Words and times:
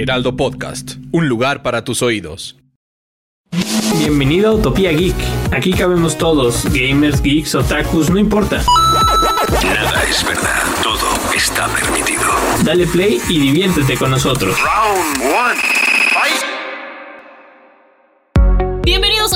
Heraldo 0.00 0.34
Podcast, 0.34 0.92
un 1.12 1.28
lugar 1.28 1.62
para 1.62 1.84
tus 1.84 2.00
oídos. 2.00 2.56
Bienvenido 3.98 4.48
a 4.48 4.54
Utopía 4.54 4.92
Geek. 4.92 5.14
Aquí 5.52 5.74
cabemos 5.74 6.16
todos, 6.16 6.64
gamers, 6.72 7.20
geeks, 7.20 7.54
otakus, 7.54 8.08
no 8.08 8.18
importa. 8.18 8.64
Nada 9.62 10.02
es 10.08 10.24
verdad, 10.26 10.62
todo 10.82 11.34
está 11.36 11.68
permitido. 11.68 12.22
Dale 12.64 12.86
play 12.86 13.20
y 13.28 13.40
diviértete 13.40 13.98
con 13.98 14.10
nosotros. 14.10 14.56
Round 14.62 15.20
one, 15.20 15.60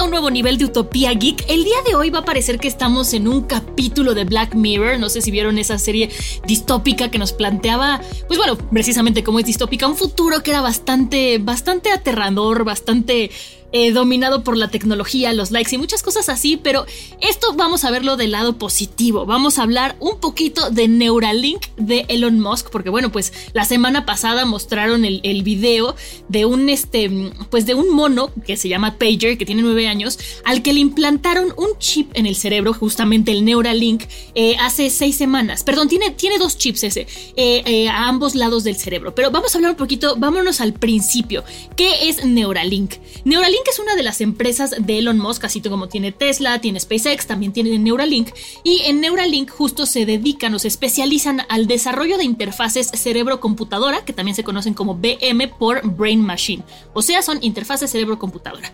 un 0.05 0.11
nuevo 0.11 0.31
nivel 0.31 0.59
de 0.59 0.67
Utopía 0.67 1.13
Geek. 1.13 1.47
El 1.49 1.65
día 1.65 1.77
de 1.87 1.95
hoy 1.95 2.11
va 2.11 2.19
a 2.21 2.25
parecer 2.25 2.59
que 2.59 2.69
estamos 2.69 3.15
en 3.15 3.27
un 3.27 3.43
capítulo 3.43 4.15
de 4.15 4.25
Black 4.25 4.55
Mirror. 4.55 4.99
No 4.99 5.09
sé 5.09 5.23
si 5.23 5.31
vieron 5.31 5.57
esa 5.57 5.79
serie 5.79 6.11
distópica 6.47 7.11
que 7.11 7.19
nos 7.19 7.33
planteaba, 7.33 8.03
pues 8.27 8.39
bueno, 8.39 8.59
precisamente 8.59 9.25
como 9.25 9.39
es 9.39 9.47
distópica, 9.47 9.89
un 9.89 9.97
futuro 9.97 10.43
que 10.43 10.51
era 10.51 10.61
bastante, 10.61 11.39
bastante 11.39 11.91
aterrador, 11.91 12.65
bastante 12.65 13.31
eh, 13.77 13.91
dominado 13.91 14.45
por 14.45 14.57
la 14.57 14.69
tecnología, 14.69 15.33
los 15.33 15.51
likes 15.51 15.75
y 15.75 15.79
muchas 15.79 16.05
cosas 16.05 16.29
así, 16.29 16.57
pero 16.57 16.87
esto 17.21 17.55
vamos 17.55 17.83
a 17.83 17.91
verlo 17.91 18.17
del 18.17 18.31
lado 18.31 18.57
positivo. 18.57 19.27
Vamos 19.27 19.59
a 19.59 19.65
hablar 19.65 19.97
un 19.99 20.21
poquito 20.21 20.71
de 20.71 20.87
Neuralink 20.87 21.67
de 21.77 22.05
Elon 22.07 22.39
Musk, 22.39 22.71
porque 22.71 22.89
bueno, 22.89 23.11
pues 23.11 23.33
la 23.53 23.65
semana 23.65 24.07
pasada 24.07 24.45
mostraron 24.45 25.05
el, 25.05 25.43
video 25.43 25.97
de 26.29 26.45
un 26.45 26.69
este, 26.69 27.11
pues 27.51 27.67
de 27.67 27.75
un 27.75 27.91
mono 27.91 28.31
que 28.47 28.57
se 28.57 28.69
llama 28.69 28.97
Pager, 28.97 29.37
que 29.37 29.45
tiene 29.45 29.63
nueve 29.63 29.89
años, 29.89 30.21
al 30.45 30.63
que 30.63 30.73
le 30.73 30.79
implantaron 30.79 31.53
un 31.57 31.77
chip 31.79 32.13
en 32.15 32.27
el 32.27 32.37
cerebro, 32.37 32.75
justamente 32.75 33.33
el 33.33 33.45
Neuralink, 33.45 34.05
eh, 34.37 34.55
hace 34.61 34.89
seis 34.89 35.17
semanas. 35.17 35.65
Perdón, 35.65 35.89
tiene, 35.89 36.13
tiene 36.13 36.39
dos 36.39 36.57
chips 36.59 36.85
ese, 36.85 37.09
eh, 37.35 37.89
a 37.89 38.07
ambos 38.07 38.37
lados 38.37 38.63
del 38.63 38.77
cerebro. 38.77 39.17
Pero 39.17 39.33
vamos 39.33 39.53
a 39.53 39.59
hablar 39.59 39.73
un 39.73 39.77
poquito, 39.77 40.15
vámonos 40.17 40.61
al 40.61 40.75
principio. 40.75 41.43
¿Qué 41.75 42.09
es 42.09 42.25
Neuralink? 42.25 42.95
Neuralink 43.25 43.64
es 43.71 43.79
una 43.79 43.95
de 43.97 44.03
las 44.03 44.21
empresas 44.21 44.75
de 44.79 44.99
Elon 44.99 45.19
Musk, 45.19 45.45
así 45.45 45.61
como 45.61 45.89
tiene 45.89 46.13
Tesla, 46.13 46.61
tiene 46.61 46.81
SpaceX, 46.81 47.27
también 47.27 47.53
tiene 47.53 47.79
Neuralink. 47.79 48.31
Y 48.63 48.83
en 48.87 49.01
Neuralink 49.01 49.51
justo 49.51 49.87
se 49.87 50.07
dedican 50.07 50.55
o 50.55 50.59
se 50.59 50.69
especializan 50.69 51.43
al 51.49 51.67
desarrollo 51.67 52.19
de 52.19 52.25
interfaces 52.25 52.89
cerebro-computadora, 52.89 54.05
que 54.05 54.13
también 54.13 54.35
se 54.35 54.45
conocen 54.45 54.75
como 54.75 54.95
BM 54.95 55.49
por 55.59 55.87
Brain 55.87 56.21
Machine. 56.21 56.63
O 56.93 57.03
sea, 57.03 57.23
son 57.23 57.43
interfaces 57.43 57.91
cerebro-computadora. 57.91 58.73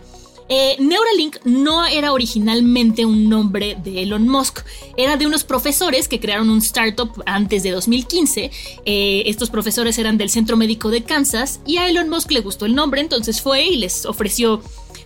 Eh, 0.52 0.74
Neuralink 0.80 1.36
no 1.44 1.86
era 1.86 2.12
originalmente 2.12 3.06
un 3.06 3.28
nombre 3.28 3.78
de 3.84 4.02
Elon 4.02 4.26
Musk, 4.26 4.64
era 4.96 5.16
de 5.16 5.24
unos 5.24 5.44
profesores 5.44 6.08
que 6.08 6.18
crearon 6.18 6.50
un 6.50 6.58
startup 6.58 7.22
antes 7.24 7.62
de 7.62 7.70
2015. 7.70 8.50
Eh, 8.84 9.22
estos 9.26 9.48
profesores 9.48 9.96
eran 9.98 10.18
del 10.18 10.28
Centro 10.28 10.56
Médico 10.56 10.90
de 10.90 11.04
Kansas 11.04 11.60
y 11.64 11.76
a 11.76 11.88
Elon 11.88 12.08
Musk 12.08 12.32
le 12.32 12.40
gustó 12.40 12.66
el 12.66 12.74
nombre, 12.74 13.00
entonces 13.00 13.40
fue 13.40 13.64
y 13.64 13.76
les 13.76 14.04
ofreció 14.04 14.60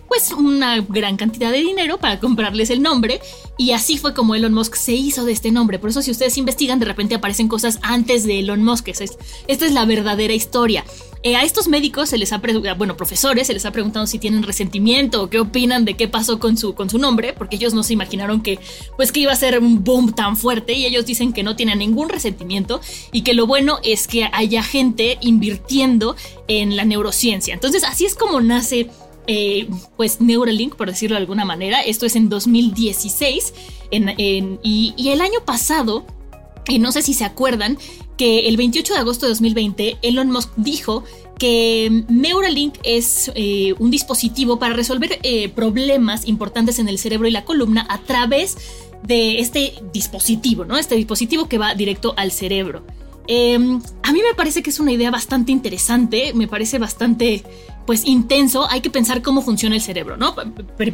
pues 0.07 0.31
una 0.31 0.81
gran 0.81 1.17
cantidad 1.17 1.51
de 1.51 1.59
dinero 1.59 1.99
para 1.99 2.19
comprarles 2.19 2.69
el 2.69 2.81
nombre 2.81 3.21
y 3.57 3.71
así 3.71 3.97
fue 3.97 4.13
como 4.13 4.35
Elon 4.35 4.53
Musk 4.53 4.75
se 4.75 4.93
hizo 4.93 5.25
de 5.25 5.31
este 5.31 5.51
nombre. 5.51 5.77
Por 5.77 5.91
eso 5.91 6.01
si 6.01 6.09
ustedes 6.09 6.37
investigan 6.37 6.79
de 6.79 6.85
repente 6.85 7.15
aparecen 7.15 7.47
cosas 7.47 7.79
antes 7.83 8.25
de 8.25 8.39
Elon 8.39 8.63
Musk. 8.63 8.87
Esta 8.87 9.03
es, 9.03 9.17
esta 9.47 9.65
es 9.65 9.73
la 9.73 9.85
verdadera 9.85 10.33
historia. 10.33 10.83
Eh, 11.25 11.35
a 11.35 11.43
estos 11.43 11.67
médicos 11.67 12.09
se 12.09 12.19
les 12.19 12.31
ha 12.33 12.41
bueno, 12.77 12.95
profesores, 12.95 13.47
se 13.47 13.53
les 13.53 13.65
ha 13.65 13.71
preguntado 13.71 14.05
si 14.05 14.19
tienen 14.19 14.43
resentimiento 14.43 15.23
o 15.23 15.27
qué 15.27 15.39
opinan 15.39 15.83
de 15.83 15.95
qué 15.95 16.07
pasó 16.07 16.37
con 16.37 16.55
su, 16.55 16.75
con 16.75 16.87
su 16.87 16.99
nombre, 16.99 17.33
porque 17.33 17.55
ellos 17.55 17.73
no 17.73 17.81
se 17.81 17.93
imaginaron 17.93 18.43
que, 18.43 18.59
pues, 18.95 19.11
que 19.11 19.21
iba 19.21 19.31
a 19.31 19.35
ser 19.35 19.57
un 19.57 19.83
boom 19.83 20.13
tan 20.13 20.37
fuerte 20.37 20.73
y 20.73 20.85
ellos 20.85 21.07
dicen 21.07 21.33
que 21.33 21.41
no 21.41 21.55
tienen 21.55 21.79
ningún 21.79 22.09
resentimiento 22.09 22.79
y 23.11 23.23
que 23.23 23.33
lo 23.33 23.47
bueno 23.47 23.79
es 23.83 24.07
que 24.07 24.29
haya 24.33 24.61
gente 24.61 25.17
invirtiendo 25.19 26.15
en 26.47 26.75
la 26.75 26.85
neurociencia. 26.85 27.55
Entonces, 27.55 27.83
así 27.85 28.05
es 28.05 28.13
como 28.13 28.39
nace 28.39 28.91
eh, 29.25 29.67
pues 29.97 30.21
Neuralink, 30.21 30.75
por 30.75 30.89
decirlo 30.89 31.15
de 31.15 31.21
alguna 31.21 31.43
manera. 31.43 31.81
Esto 31.81 32.05
es 32.05 32.15
en 32.15 32.29
2016 32.29 33.51
y, 33.89 34.93
y, 34.95 35.09
el 35.09 35.21
año 35.21 35.39
pasado, 35.43 36.05
y 36.67 36.79
no 36.79 36.91
sé 36.91 37.01
si 37.01 37.13
se 37.13 37.25
acuerdan, 37.25 37.77
que 38.17 38.47
el 38.47 38.57
28 38.57 38.93
de 38.93 38.99
agosto 38.99 39.25
de 39.25 39.31
2020 39.31 39.97
Elon 40.01 40.31
Musk 40.31 40.51
dijo 40.55 41.03
que 41.37 42.03
Neuralink 42.07 42.75
es 42.83 43.31
eh, 43.35 43.73
un 43.77 43.91
dispositivo 43.91 44.57
para 44.57 44.73
resolver 44.73 45.19
eh, 45.23 45.49
problemas 45.49 46.27
importantes 46.27 46.79
en 46.79 46.87
el 46.87 46.97
cerebro 46.97 47.27
y 47.27 47.31
la 47.31 47.43
columna 47.43 47.85
a 47.89 47.99
través 47.99 48.57
de 49.03 49.39
este 49.39 49.73
dispositivo, 49.93 50.65
¿no? 50.65 50.77
Este 50.77 50.95
dispositivo 50.95 51.47
que 51.47 51.57
va 51.57 51.75
directo 51.75 52.13
al 52.17 52.31
cerebro. 52.31 52.83
Eh, 53.27 53.55
a 54.03 54.11
mí 54.11 54.21
me 54.21 54.35
parece 54.35 54.61
que 54.61 54.69
es 54.69 54.79
una 54.79 54.91
idea 54.91 55.11
bastante 55.11 55.51
interesante, 55.51 56.33
me 56.33 56.47
parece 56.47 56.77
bastante 56.79 57.43
pues 57.85 58.05
intenso, 58.05 58.67
hay 58.69 58.81
que 58.81 58.89
pensar 58.89 59.21
cómo 59.21 59.41
funciona 59.41 59.75
el 59.75 59.81
cerebro, 59.81 60.17
¿no? 60.17 60.35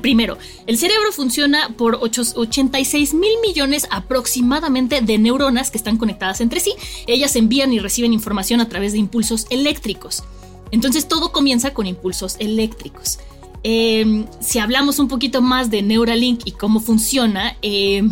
Primero, 0.01 0.37
el 0.67 0.77
cerebro 0.77 1.11
funciona 1.11 1.69
por 1.77 1.95
86 2.01 3.13
mil 3.13 3.31
millones 3.41 3.87
aproximadamente 3.89 5.01
de 5.01 5.17
neuronas 5.17 5.71
que 5.71 5.77
están 5.77 5.97
conectadas 5.97 6.41
entre 6.41 6.59
sí. 6.59 6.73
Ellas 7.07 7.35
envían 7.35 7.71
y 7.71 7.79
reciben 7.79 8.13
información 8.13 8.59
a 8.59 8.67
través 8.67 8.91
de 8.91 8.99
impulsos 8.99 9.47
eléctricos. 9.49 10.23
Entonces 10.71 11.07
todo 11.07 11.31
comienza 11.31 11.73
con 11.73 11.87
impulsos 11.87 12.35
eléctricos. 12.39 13.19
Eh, 13.63 14.25
si 14.39 14.59
hablamos 14.59 14.99
un 14.99 15.07
poquito 15.07 15.41
más 15.41 15.69
de 15.69 15.83
Neuralink 15.83 16.41
y 16.45 16.51
cómo 16.51 16.79
funciona, 16.79 17.55
eh, 17.61 18.03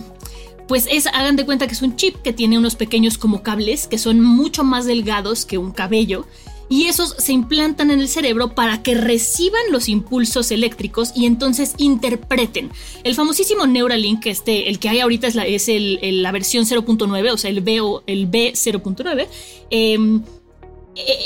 pues 0.69 0.87
es, 0.89 1.07
hagan 1.07 1.35
de 1.35 1.45
cuenta 1.45 1.65
que 1.65 1.73
es 1.73 1.81
un 1.81 1.95
chip 1.95 2.15
que 2.21 2.31
tiene 2.31 2.57
unos 2.57 2.75
pequeños 2.75 3.17
como 3.17 3.41
cables 3.41 3.87
que 3.87 3.97
son 3.97 4.21
mucho 4.21 4.63
más 4.63 4.85
delgados 4.85 5.45
que 5.45 5.57
un 5.57 5.71
cabello 5.71 6.27
y 6.69 6.85
esos 6.85 7.15
se 7.17 7.33
implantan 7.33 7.89
en 7.89 7.99
el 7.99 8.07
cerebro 8.07 8.53
para 8.53 8.83
que 8.83 8.93
reciban 8.93 9.61
los 9.71 9.89
impulsos 9.89 10.51
eléctricos 10.51 11.11
y 11.15 11.25
entonces 11.25 11.73
interpreten. 11.77 12.69
El 13.03 13.15
famosísimo 13.15 13.65
Neuralink, 13.65 14.27
este, 14.27 14.69
el 14.69 14.77
que 14.77 14.89
hay 14.89 14.99
ahorita 14.99 15.25
es 15.25 15.33
la, 15.33 15.47
es 15.47 15.65
versión 15.65 16.65
0.9, 16.65 17.31
o 17.31 17.37
sea, 17.37 17.49
el 17.49 17.61
B, 17.61 17.81
el 18.05 18.29
B0.9. 18.29 19.27
Eh, 19.71 20.19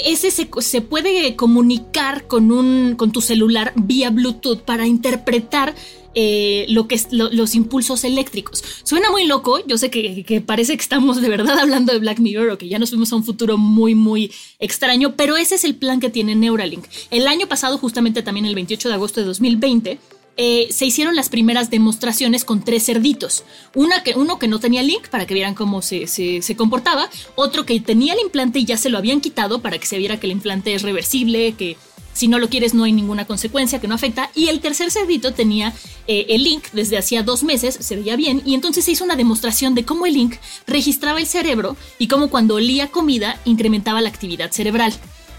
ese 0.05 0.31
se, 0.31 0.49
se, 0.59 0.81
puede 0.81 1.35
comunicar 1.35 2.27
con, 2.27 2.51
un, 2.51 2.95
con 2.95 3.11
tu 3.11 3.21
celular 3.21 3.73
vía 3.75 4.09
Bluetooth 4.09 4.61
para 4.61 4.87
interpretar 4.87 5.75
eh, 6.15 6.65
lo 6.69 6.87
que 6.87 6.93
es 6.93 7.07
los 7.11 7.55
impulsos 7.55 8.03
eléctricos. 8.03 8.63
Suena 8.83 9.09
muy 9.09 9.25
loco, 9.25 9.65
yo 9.65 9.77
sé 9.79 9.89
que, 9.89 10.23
que, 10.23 10.41
parece 10.41 10.75
que 10.75 10.81
estamos 10.81 11.19
de 11.19 11.27
verdad 11.27 11.57
hablando 11.59 11.91
de 11.91 11.99
Black 11.99 12.19
Mirror 12.19 12.51
o 12.51 12.57
que 12.57 12.67
ya 12.67 12.77
nos 12.77 12.89
fuimos 12.89 13.11
a 13.11 13.15
un 13.15 13.23
futuro 13.23 13.57
muy, 13.57 13.95
muy 13.95 14.31
extraño, 14.59 15.15
pero 15.15 15.37
ese 15.37 15.55
es 15.55 15.63
el 15.63 15.75
plan 15.75 15.99
que 15.99 16.09
tiene 16.09 16.35
Neuralink. 16.35 16.85
El 17.09 17.27
año 17.27 17.47
pasado, 17.47 17.79
justamente 17.79 18.21
también 18.21 18.45
el 18.45 18.53
28 18.53 18.89
de 18.89 18.93
agosto 18.93 19.21
de 19.21 19.25
2020, 19.25 19.99
eh, 20.35 20.67
se 20.71 20.85
hicieron 20.85 21.15
las 21.15 21.29
primeras 21.29 21.69
demostraciones 21.69 22.43
con 22.43 22.63
tres 22.63 22.85
cerditos. 22.85 23.43
Uno 23.75 24.39
que 24.39 24.47
no 24.47 24.59
tenía 24.59 24.81
link 24.81 25.07
para 25.09 25.27
que 25.27 25.33
vieran 25.33 25.53
cómo 25.53 25.81
se, 25.81 26.07
comportaba, 26.57 27.09
otro 27.35 27.65
que 27.65 27.79
tenía 27.79 28.13
el 28.13 28.19
implante 28.19 28.59
y 28.59 28.65
ya 28.65 28.77
se 28.77 28.89
lo 28.89 28.97
habían 28.97 29.21
quitado 29.21 29.61
para 29.61 29.77
que 29.77 29.85
se 29.85 29.97
viera 29.97 30.19
que 30.19 30.27
el 30.27 30.31
implante 30.31 30.73
es 30.73 30.81
reversible, 30.81 31.53
que 31.53 31.77
si 32.13 32.27
no 32.27 32.39
lo 32.39 32.49
quieres 32.49 32.73
no 32.73 32.83
hay 32.83 32.93
ninguna 32.93 33.25
consecuencia, 33.25 33.79
que 33.79 33.87
no 33.87 33.95
afecta. 33.95 34.31
Y 34.33 34.47
el 34.47 34.59
tercer 34.59 34.89
cerdito 34.89 35.33
tenía 35.33 35.73
eh, 36.07 36.25
el 36.29 36.43
link 36.43 36.65
desde 36.73 36.97
hacía 36.97 37.23
dos 37.23 37.43
meses, 37.43 37.77
se 37.79 37.95
veía 37.95 38.15
bien, 38.15 38.41
y 38.45 38.55
entonces 38.55 38.85
se 38.85 38.91
hizo 38.91 39.03
una 39.03 39.15
demostración 39.15 39.75
de 39.75 39.85
cómo 39.85 40.05
el 40.05 40.13
link 40.13 40.35
registraba 40.65 41.19
el 41.19 41.27
cerebro 41.27 41.77
y 41.99 42.07
cómo 42.07 42.29
cuando 42.29 42.55
olía 42.55 42.87
comida 42.87 43.39
incrementaba 43.45 44.01
la 44.01 44.09
actividad 44.09 44.51
cerebral. 44.51 44.93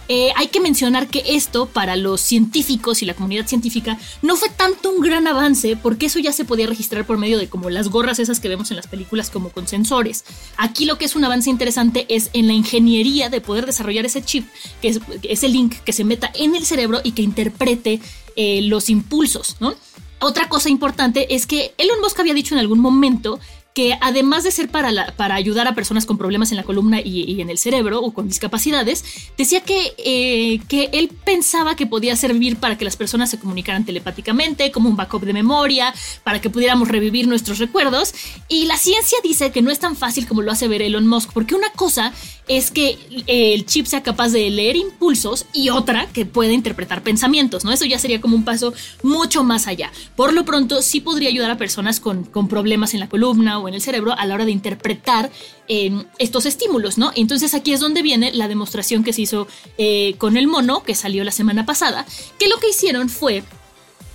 Eh, 0.09 0.31
hay 0.37 0.49
que 0.49 0.61
mencionar 0.61 1.09
que 1.09 1.23
esto 1.27 1.67
para 1.67 1.97
los 1.97 2.21
científicos 2.21 3.03
y 3.03 3.07
la 3.07 3.15
comunidad 3.15 3.47
científica 3.47 3.99
no 4.23 4.37
fue 4.37 4.51
tanto 4.51 4.91
un 4.91 5.01
gran 5.01 5.27
avance 5.27 5.77
porque 5.77 6.07
eso 6.07 6.19
ya 6.19 6.33
se 6.33 6.45
podía 6.45 6.67
registrar 6.67 7.07
por 7.07 7.19
medio 7.19 7.39
de 7.39 7.49
como 7.49 7.71
las 7.71 7.89
gorras 7.89 8.19
esas 8.19 8.41
que 8.41 8.49
vemos 8.49 8.71
en 8.71 8.77
las 8.77 8.87
películas 8.87 9.31
como 9.31 9.51
con 9.51 9.67
sensores. 9.67 10.25
Aquí 10.57 10.85
lo 10.85 10.99
que 10.99 11.07
es 11.07 11.17
un 11.17 11.25
avance 11.25 11.49
interesante 11.49 12.07
es 12.09 12.31
en 12.33 12.47
la 12.47 12.53
ingeniería 12.53 13.31
de 13.31 13.41
poder 13.41 13.67
desarrollar 13.67 14.05
ese 14.05 14.23
chip, 14.23 14.47
que 14.83 14.89
es 14.89 15.01
ese 15.23 15.49
link 15.49 15.77
que 15.85 15.93
se 15.93 16.05
meta 16.05 16.31
en 16.35 16.55
el 16.55 16.67
cerebro 16.67 17.01
y 17.03 17.13
que 17.13 17.23
interprete 17.23 18.01
eh, 18.37 18.63
los 18.63 18.91
impulsos, 18.91 19.57
¿no? 19.61 19.75
Otra 20.21 20.49
cosa 20.49 20.71
importante 20.71 21.35
es 21.35 21.47
que 21.47 21.75
Elon 21.77 22.01
Musk 22.01 22.19
había 22.21 22.35
dicho 22.35 22.55
en 22.55 22.61
algún 22.61 22.81
momento 22.81 23.41
que 23.75 23.99
además 24.01 24.45
de 24.45 24.53
ser 24.53 24.69
para, 24.69 25.15
para 25.17 25.35
ayudar 25.35 25.67
a 25.67 25.75
personas 25.75 26.07
con 26.07 26.17
problemas 26.17 26.53
en 26.53 26.57
la 26.57 26.63
columna 26.63 27.01
y, 27.01 27.41
en 27.41 27.51
el 27.51 27.59
cerebro 27.59 28.01
o 28.01 28.15
con 28.15 28.29
discapacidades, 28.29 29.05
decía 29.37 29.63
que, 29.63 29.95
eh, 29.99 30.61
que 30.69 30.91
él 30.93 31.11
pensaba 31.25 31.75
que 31.75 31.85
podía 31.85 32.15
servir 32.15 32.57
para 32.57 32.79
que 32.79 32.85
las 32.85 32.97
personas 32.97 33.31
se 33.31 33.39
comunicaran 33.41 33.85
telepáticamente, 33.85 34.71
como 34.71 34.89
un 34.89 34.95
backup 34.95 35.25
de 35.25 35.33
memoria, 35.33 35.93
para 36.23 36.41
que 36.41 36.51
pudiéramos 36.51 36.87
revivir 36.87 37.27
nuestros 37.27 37.59
recuerdos. 37.59 38.15
Y 38.49 38.67
la 38.67 38.77
ciencia 38.77 39.19
dice 39.25 39.51
que 39.51 39.61
no 39.61 39.73
es 39.73 39.81
tan 39.81 39.97
fácil 39.97 40.29
como 40.29 40.43
lo 40.43 40.53
hace 40.53 40.69
ver 40.69 40.81
Elon 40.81 41.09
Musk, 41.09 41.33
porque 41.33 41.57
una 41.57 41.71
cosa 41.71 42.13
es 42.47 42.71
que 42.71 42.97
el 43.27 43.67
chip 43.67 43.87
sea 43.87 44.03
capaz 44.03 44.29
de 44.29 44.51
leer 44.51 44.77
impulsos 44.77 45.47
y 45.53 45.71
otra 45.71 46.07
que 46.13 46.27
pueda 46.27 46.53
interpretar 46.53 47.03
pensamientos, 47.03 47.65
¿no? 47.65 47.73
Eso 47.73 47.87
ya 47.87 47.99
sería 47.99 48.21
como 48.21 48.37
un 48.37 48.45
paso 48.45 48.73
mucho 49.03 49.43
más 49.43 49.67
allá. 49.67 49.91
Por 50.15 50.33
lo 50.33 50.45
pronto, 50.45 50.83
sí 50.83 51.01
podría 51.01 51.31
ayudar 51.31 51.51
a 51.51 51.57
personas 51.57 51.99
con, 51.99 52.25
con 52.25 52.47
problemas 52.47 52.95
en 52.95 53.01
la 53.01 53.09
columna 53.09 53.64
en 53.69 53.75
el 53.75 53.81
cerebro 53.81 54.13
a 54.13 54.27
la 54.27 54.35
hora 54.35 54.45
de 54.45 54.53
interpretar 54.53 55.31
eh, 55.69 56.05
estos 56.19 56.47
estímulos, 56.47 56.99
¿no? 56.99 57.13
Entonces 57.15 57.55
aquí 57.55 57.73
es 57.73 57.81
donde 57.81 58.03
viene 58.03 58.33
la 58.33 58.49
demostración 58.49 59.05
que 59.05 59.13
se 59.13 59.23
hizo 59.23 59.47
eh, 59.79 60.15
con 60.19 60.37
el 60.37 60.47
mono, 60.47 60.83
que 60.83 60.95
salió 60.95 61.25
la 61.25 61.31
semana 61.31 61.67
pasada, 61.67 62.07
que 62.39 62.49
lo 62.49 62.59
que 62.59 62.69
hicieron 62.69 63.09
fue 63.09 63.43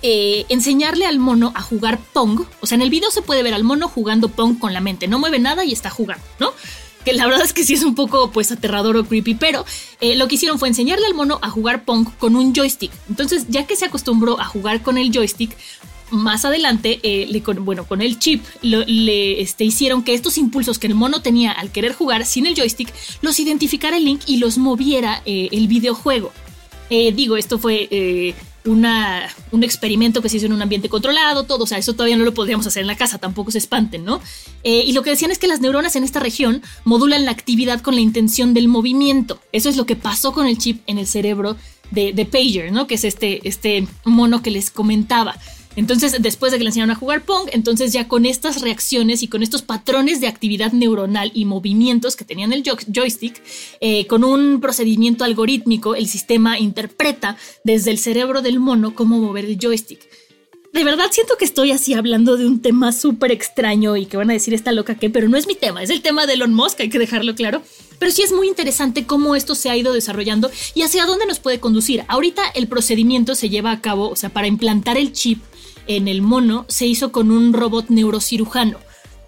eh, 0.02 0.46
enseñarle 0.48 1.06
al 1.06 1.18
mono 1.18 1.52
a 1.54 1.62
jugar 1.62 1.98
Pong. 2.12 2.42
O 2.60 2.66
sea, 2.66 2.76
en 2.76 2.82
el 2.82 2.90
video 2.90 3.10
se 3.10 3.22
puede 3.22 3.42
ver 3.42 3.54
al 3.54 3.64
mono 3.64 3.88
jugando 3.88 4.28
Pong 4.28 4.58
con 4.58 4.72
la 4.72 4.80
mente. 4.80 5.08
No 5.08 5.18
mueve 5.18 5.38
nada 5.38 5.64
y 5.64 5.72
está 5.72 5.90
jugando, 5.90 6.24
¿no? 6.38 6.52
que 7.04 7.14
la 7.14 7.24
verdad 7.24 7.40
es 7.40 7.54
que 7.54 7.64
sí 7.64 7.72
es 7.72 7.82
un 7.82 7.94
poco 7.94 8.30
pues 8.30 8.52
aterrador 8.52 8.94
o 8.98 9.06
creepy, 9.06 9.34
pero 9.34 9.64
lo 10.02 10.28
que 10.28 10.34
hicieron 10.34 10.58
fue 10.58 10.68
enseñarle 10.68 11.06
al 11.06 11.14
mono 11.14 11.38
a 11.40 11.48
jugar 11.48 11.86
Pong 11.86 12.06
con 12.18 12.36
un 12.36 12.54
joystick. 12.54 12.92
Entonces, 13.08 13.46
ya 13.48 13.66
que 13.66 13.74
se 13.74 13.86
acostumbró 13.86 14.38
a 14.38 14.44
jugar 14.44 14.82
con 14.82 14.98
el 14.98 15.10
joystick, 15.10 15.56
más 16.10 16.44
adelante, 16.44 17.00
eh, 17.02 17.26
le, 17.28 17.40
bueno, 17.40 17.86
con 17.86 18.02
el 18.02 18.18
chip, 18.18 18.44
le 18.62 19.40
este, 19.40 19.64
hicieron 19.64 20.02
que 20.02 20.14
estos 20.14 20.38
impulsos 20.38 20.78
que 20.78 20.86
el 20.86 20.94
mono 20.94 21.22
tenía 21.22 21.52
al 21.52 21.70
querer 21.70 21.92
jugar 21.92 22.26
sin 22.26 22.46
el 22.46 22.54
joystick, 22.54 22.92
los 23.22 23.38
identificara 23.40 23.96
el 23.96 24.04
link 24.04 24.22
y 24.26 24.38
los 24.38 24.58
moviera 24.58 25.22
eh, 25.26 25.48
el 25.52 25.68
videojuego. 25.68 26.32
digo, 26.90 27.36
esto 27.36 27.58
fue 27.58 27.88
una, 28.64 29.28
un 29.52 29.64
experimento 29.64 30.20
que 30.20 30.28
se 30.28 30.36
hizo 30.36 30.46
en 30.46 30.52
un 30.52 30.62
ambiente 30.62 30.88
controlado, 30.88 31.44
todo, 31.44 31.64
o 31.64 31.66
sea, 31.66 31.78
eso 31.78 31.94
todavía 31.94 32.16
no 32.16 32.24
lo 32.24 32.34
podríamos 32.34 32.66
hacer 32.66 32.82
en 32.82 32.86
la 32.86 32.96
casa, 32.96 33.18
tampoco 33.18 33.50
se 33.50 33.58
espanten, 33.58 34.04
¿no? 34.04 34.20
Eh, 34.64 34.84
y 34.86 34.92
lo 34.92 35.02
que 35.02 35.10
decían 35.10 35.30
es 35.30 35.38
que 35.38 35.46
las 35.46 35.60
neuronas 35.60 35.96
en 35.96 36.04
esta 36.04 36.20
región 36.20 36.62
modulan 36.84 37.24
la 37.24 37.30
actividad 37.30 37.80
con 37.80 37.94
la 37.94 38.02
intención 38.02 38.52
del 38.52 38.68
movimiento. 38.68 39.40
Eso 39.52 39.68
es 39.68 39.76
lo 39.76 39.86
que 39.86 39.96
pasó 39.96 40.32
con 40.32 40.46
el 40.46 40.58
chip 40.58 40.82
en 40.86 40.98
el 40.98 41.06
cerebro 41.06 41.56
de, 41.90 42.12
de 42.12 42.26
Pager, 42.26 42.70
¿no? 42.70 42.86
Que 42.86 42.96
es 42.96 43.04
este, 43.04 43.46
este 43.48 43.86
mono 44.04 44.42
que 44.42 44.50
les 44.50 44.70
comentaba. 44.70 45.36
Entonces, 45.80 46.14
después 46.20 46.52
de 46.52 46.58
que 46.58 46.64
le 46.64 46.68
enseñaron 46.68 46.90
a 46.90 46.94
jugar 46.94 47.24
Pong, 47.24 47.48
entonces 47.52 47.90
ya 47.90 48.06
con 48.06 48.26
estas 48.26 48.60
reacciones 48.60 49.22
y 49.22 49.28
con 49.28 49.42
estos 49.42 49.62
patrones 49.62 50.20
de 50.20 50.26
actividad 50.26 50.72
neuronal 50.72 51.30
y 51.32 51.46
movimientos 51.46 52.16
que 52.16 52.26
tenían 52.26 52.52
el 52.52 52.62
joystick, 52.62 53.42
eh, 53.80 54.06
con 54.06 54.22
un 54.22 54.60
procedimiento 54.60 55.24
algorítmico, 55.24 55.94
el 55.94 56.06
sistema 56.06 56.58
interpreta 56.58 57.38
desde 57.64 57.92
el 57.92 57.98
cerebro 57.98 58.42
del 58.42 58.60
mono 58.60 58.94
cómo 58.94 59.18
mover 59.20 59.46
el 59.46 59.56
joystick. 59.58 60.00
De 60.74 60.84
verdad 60.84 61.06
siento 61.10 61.38
que 61.38 61.46
estoy 61.46 61.70
así 61.70 61.94
hablando 61.94 62.36
de 62.36 62.46
un 62.46 62.60
tema 62.60 62.92
súper 62.92 63.32
extraño 63.32 63.96
y 63.96 64.04
que 64.04 64.18
van 64.18 64.28
a 64.28 64.34
decir 64.34 64.52
esta 64.52 64.72
loca 64.72 64.96
que, 64.96 65.08
pero 65.08 65.30
no 65.30 65.38
es 65.38 65.46
mi 65.46 65.54
tema, 65.54 65.82
es 65.82 65.88
el 65.88 66.02
tema 66.02 66.26
de 66.26 66.34
Elon 66.34 66.52
Musk, 66.52 66.78
hay 66.80 66.90
que 66.90 66.98
dejarlo 66.98 67.34
claro. 67.34 67.62
Pero 67.98 68.12
sí 68.12 68.20
es 68.20 68.32
muy 68.32 68.48
interesante 68.48 69.06
cómo 69.06 69.34
esto 69.34 69.54
se 69.54 69.70
ha 69.70 69.76
ido 69.78 69.94
desarrollando 69.94 70.50
y 70.74 70.82
hacia 70.82 71.06
dónde 71.06 71.24
nos 71.24 71.38
puede 71.38 71.58
conducir. 71.58 72.04
Ahorita 72.06 72.42
el 72.54 72.68
procedimiento 72.68 73.34
se 73.34 73.48
lleva 73.48 73.72
a 73.72 73.80
cabo, 73.80 74.10
o 74.10 74.16
sea, 74.16 74.28
para 74.28 74.46
implantar 74.46 74.98
el 74.98 75.14
chip 75.14 75.42
en 75.96 76.06
el 76.06 76.22
mono 76.22 76.66
se 76.68 76.86
hizo 76.86 77.10
con 77.10 77.32
un 77.32 77.52
robot 77.52 77.86
neurocirujano. 77.88 78.78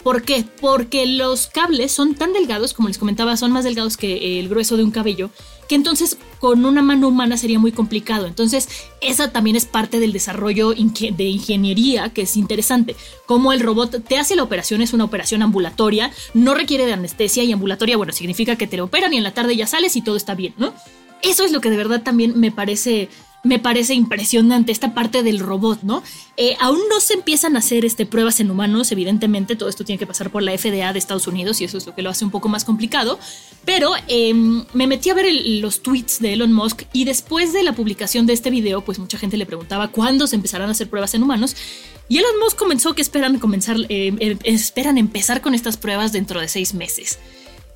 ¿Por 0.04 0.22
qué? 0.22 0.44
Porque 0.60 1.06
los 1.06 1.48
cables 1.48 1.90
son 1.90 2.14
tan 2.14 2.32
delgados, 2.32 2.72
como 2.72 2.88
les 2.88 2.98
comentaba, 2.98 3.36
son 3.36 3.50
más 3.52 3.64
delgados 3.64 3.96
que 3.96 4.38
el 4.38 4.48
grueso 4.48 4.76
de 4.76 4.84
un 4.84 4.92
cabello, 4.92 5.30
que 5.68 5.74
entonces 5.74 6.18
con 6.38 6.64
una 6.64 6.82
mano 6.82 7.08
humana 7.08 7.36
sería 7.36 7.58
muy 7.58 7.72
complicado. 7.72 8.26
Entonces, 8.26 8.68
esa 9.00 9.32
también 9.32 9.56
es 9.56 9.64
parte 9.64 9.98
del 9.98 10.12
desarrollo 10.12 10.70
de 10.70 11.24
ingeniería 11.24 12.10
que 12.10 12.22
es 12.22 12.36
interesante. 12.36 12.94
Como 13.26 13.52
el 13.52 13.60
robot 13.60 14.04
te 14.06 14.18
hace 14.18 14.36
la 14.36 14.44
operación, 14.44 14.82
es 14.82 14.92
una 14.92 15.04
operación 15.04 15.42
ambulatoria, 15.42 16.12
no 16.32 16.54
requiere 16.54 16.86
de 16.86 16.92
anestesia 16.92 17.42
y 17.42 17.52
ambulatoria, 17.52 17.96
bueno, 17.96 18.12
significa 18.12 18.56
que 18.56 18.68
te 18.68 18.76
lo 18.76 18.84
operan 18.84 19.12
y 19.14 19.18
en 19.18 19.24
la 19.24 19.34
tarde 19.34 19.56
ya 19.56 19.66
sales 19.66 19.96
y 19.96 20.02
todo 20.02 20.16
está 20.16 20.34
bien, 20.36 20.54
¿no? 20.58 20.72
Eso 21.22 21.44
es 21.44 21.52
lo 21.52 21.60
que 21.60 21.70
de 21.70 21.76
verdad 21.76 22.02
también 22.02 22.38
me 22.38 22.50
parece 22.50 23.08
me 23.44 23.58
parece 23.58 23.94
impresionante 23.94 24.70
esta 24.70 24.94
parte 24.94 25.22
del 25.22 25.40
robot, 25.40 25.82
¿no? 25.82 26.02
Eh, 26.36 26.56
aún 26.60 26.78
no 26.88 27.00
se 27.00 27.14
empiezan 27.14 27.56
a 27.56 27.58
hacer 27.58 27.84
este, 27.84 28.06
pruebas 28.06 28.40
en 28.40 28.50
humanos, 28.50 28.92
evidentemente 28.92 29.56
todo 29.56 29.68
esto 29.68 29.84
tiene 29.84 29.98
que 29.98 30.06
pasar 30.06 30.30
por 30.30 30.42
la 30.42 30.56
FDA 30.56 30.92
de 30.92 30.98
Estados 30.98 31.26
Unidos 31.26 31.60
y 31.60 31.64
eso 31.64 31.78
es 31.78 31.86
lo 31.86 31.94
que 31.94 32.02
lo 32.02 32.10
hace 32.10 32.24
un 32.24 32.30
poco 32.30 32.48
más 32.48 32.64
complicado, 32.64 33.18
pero 33.64 33.92
em, 34.08 34.64
me 34.74 34.86
metí 34.86 35.10
a 35.10 35.14
ver 35.14 35.26
los 35.60 35.82
tweets 35.82 36.20
de 36.20 36.34
Elon 36.34 36.52
Musk 36.52 36.82
y 36.92 37.04
después 37.04 37.52
de 37.52 37.64
la 37.64 37.72
publicación 37.74 38.26
de 38.26 38.32
este 38.32 38.50
video, 38.50 38.82
pues 38.82 38.98
mucha 38.98 39.18
gente 39.18 39.36
le 39.36 39.46
preguntaba 39.46 39.88
cuándo 39.88 40.26
se 40.26 40.36
empezarán 40.36 40.68
a 40.68 40.72
hacer 40.72 40.88
pruebas 40.88 41.14
en 41.14 41.22
humanos 41.22 41.56
y 42.08 42.18
Elon 42.18 42.38
Musk 42.42 42.56
comenzó 42.56 42.94
que 42.94 43.02
esperan 43.02 43.38
comenzar, 43.38 43.76
eh, 43.88 44.14
em, 44.18 44.38
esperan 44.44 44.98
empezar 44.98 45.40
con 45.40 45.54
estas 45.54 45.76
pruebas 45.76 46.12
dentro 46.12 46.40
de 46.40 46.48
seis 46.48 46.74
meses. 46.74 47.18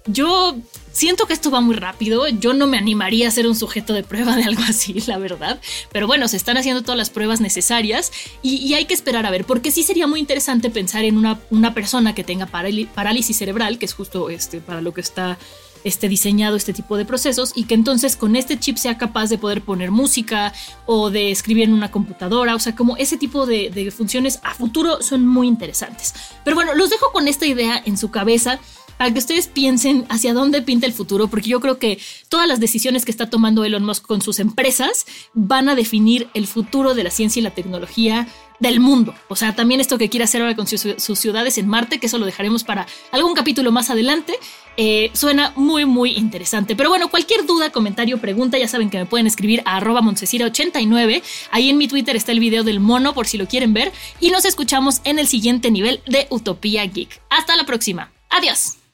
Yo 0.06 0.56
siento 0.96 1.26
que 1.26 1.34
esto 1.34 1.50
va 1.50 1.60
muy 1.60 1.74
rápido. 1.74 2.26
Yo 2.28 2.54
no 2.54 2.66
me 2.66 2.78
animaría 2.78 3.28
a 3.28 3.30
ser 3.30 3.46
un 3.46 3.54
sujeto 3.54 3.92
de 3.92 4.02
prueba 4.02 4.34
de 4.34 4.44
algo 4.44 4.62
así, 4.66 4.94
la 5.06 5.18
verdad. 5.18 5.60
Pero 5.92 6.06
bueno, 6.06 6.26
se 6.28 6.36
están 6.36 6.56
haciendo 6.56 6.82
todas 6.82 6.98
las 6.98 7.10
pruebas 7.10 7.40
necesarias 7.40 8.12
y, 8.42 8.74
hay 8.74 8.84
que 8.84 8.94
esperar 8.94 9.26
a 9.26 9.30
ver, 9.30 9.44
porque 9.44 9.70
sí 9.70 9.82
sería 9.82 10.06
muy 10.06 10.20
interesante 10.20 10.70
pensar 10.70 11.04
en 11.04 11.16
una, 11.16 11.74
persona 11.74 12.14
que 12.14 12.24
tenga 12.24 12.46
parálisis 12.46 13.36
cerebral, 13.36 13.78
que 13.78 13.86
es 13.86 13.94
justo 13.94 14.30
este, 14.30 14.60
para 14.60 14.80
lo 14.80 14.92
que 14.92 15.00
está 15.00 15.38
este, 15.84 16.08
diseñado 16.08 16.56
este 16.56 16.72
tipo 16.72 16.96
de 16.96 17.04
procesos 17.04 17.52
y 17.54 17.64
que 17.64 17.74
entonces 17.74 18.16
con 18.16 18.36
este 18.36 18.58
chip 18.58 18.76
sea 18.76 18.98
capaz 18.98 19.28
de 19.28 19.38
poder 19.38 19.62
poner 19.62 19.90
música 19.90 20.52
o 20.84 21.10
de 21.10 21.30
escribir 21.30 21.64
en 21.64 21.72
una 21.72 21.90
computadora, 21.90 22.54
o 22.54 22.58
sea, 22.58 22.74
como 22.74 22.96
ese 22.96 23.16
tipo 23.16 23.46
de, 23.46 23.70
de 23.70 23.90
funciones 23.90 24.40
a 24.42 24.54
futuro 24.54 25.02
son 25.02 25.26
muy 25.26 25.46
interesantes. 25.48 26.14
Pero 26.44 26.56
bueno, 26.56 26.74
los 26.74 26.90
dejo 26.90 27.12
con 27.12 27.28
esta 27.28 27.46
idea 27.46 27.80
en 27.84 27.96
su 27.96 28.10
cabeza 28.10 28.58
para 28.98 29.12
que 29.12 29.18
ustedes 29.18 29.48
piensen 29.48 30.06
hacia 30.08 30.34
dónde 30.34 30.62
pinta 30.62 30.86
el 30.86 30.92
futuro, 30.92 31.28
porque 31.28 31.48
yo 31.48 31.60
creo 31.60 31.78
que 31.78 31.98
todas 32.28 32.48
las 32.48 32.60
decisiones 32.60 33.04
que 33.04 33.10
está 33.10 33.30
tomando 33.30 33.64
Elon 33.64 33.84
Musk 33.84 34.06
con 34.06 34.22
sus 34.22 34.38
empresas 34.38 35.06
van 35.34 35.68
a 35.68 35.74
definir 35.74 36.28
el 36.34 36.46
futuro 36.46 36.94
de 36.94 37.04
la 37.04 37.10
ciencia 37.10 37.40
y 37.40 37.42
la 37.42 37.50
tecnología 37.50 38.26
del 38.60 38.80
mundo. 38.80 39.14
O 39.28 39.36
sea, 39.36 39.54
también 39.54 39.80
esto 39.80 39.98
que 39.98 40.08
quiere 40.08 40.24
hacer 40.24 40.40
ahora 40.40 40.56
con 40.56 40.66
sus, 40.66 41.18
ciudades 41.18 41.58
en 41.58 41.68
Marte, 41.68 41.98
que 41.98 42.06
eso 42.06 42.18
lo 42.18 42.26
dejaremos 42.26 42.64
para 42.64 42.86
algún 43.12 43.34
capítulo 43.34 43.72
más 43.72 43.90
adelante, 43.90 44.34
eh, 44.76 45.10
suena 45.12 45.52
muy, 45.56 45.84
muy 45.84 46.12
interesante. 46.12 46.76
Pero 46.76 46.88
bueno, 46.88 47.08
cualquier 47.08 47.46
duda, 47.46 47.70
comentario, 47.70 48.18
pregunta, 48.18 48.58
ya 48.58 48.68
saben 48.68 48.90
que 48.90 48.98
me 48.98 49.06
pueden 49.06 49.26
escribir 49.26 49.62
a 49.64 49.76
arroba 49.76 50.00
89 50.00 51.22
Ahí 51.50 51.70
en 51.70 51.78
mi 51.78 51.88
Twitter 51.88 52.16
está 52.16 52.32
el 52.32 52.40
video 52.40 52.64
del 52.64 52.80
mono 52.80 53.14
por 53.14 53.26
si 53.26 53.38
lo 53.38 53.46
quieren 53.46 53.72
ver. 53.74 53.92
Y 54.20 54.30
nos 54.30 54.44
escuchamos 54.44 55.00
en 55.04 55.18
el 55.18 55.26
siguiente 55.26 55.70
nivel 55.70 56.00
de 56.06 56.26
Utopía 56.30 56.84
Geek. 56.84 57.20
Hasta 57.30 57.56
la 57.56 57.64
próxima. 57.64 58.12
Adiós. 58.30 58.85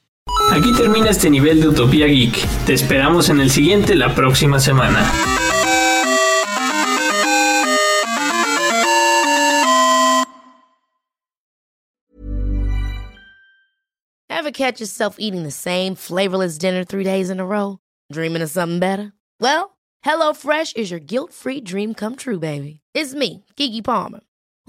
Aquí 0.52 0.71
termina 0.75 1.09
este 1.09 1.31
nivel 1.31 1.62
de 1.62 1.69
Utopía 1.69 2.07
Geek. 2.07 2.37
Te 2.67 2.75
esperamos 2.75 3.31
en 3.31 3.41
el 3.41 3.50
siguiente 3.50 3.95
la 3.95 4.14
próxima 4.14 4.61
semana. 4.61 5.11
Ever 14.29 14.50
catch 14.50 14.79
yourself 14.79 15.17
eating 15.19 15.45
the 15.45 15.50
same 15.50 15.95
flavorless 15.95 16.59
dinner 16.59 16.85
three 16.85 17.05
days 17.05 17.31
in 17.31 17.41
a 17.41 17.47
row? 17.47 17.79
Dreaming 18.12 18.43
of 18.43 18.50
something 18.50 18.79
better? 18.79 19.12
Well, 19.41 19.79
HelloFresh 20.05 20.76
is 20.76 20.91
your 20.91 21.00
guilt-free 21.00 21.62
dream 21.62 21.95
come 21.95 22.17
true, 22.17 22.38
baby. 22.38 22.81
It's 22.93 23.14
me, 23.14 23.47
Kiki 23.57 23.81
Palmer. 23.81 24.21